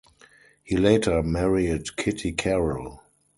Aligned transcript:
He 0.63 0.77
later 0.77 1.21
married 1.21 1.95
Kitty 1.95 2.31
Carrol. 2.31 3.03